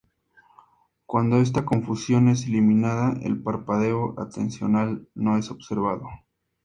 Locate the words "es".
2.27-2.47, 5.37-5.51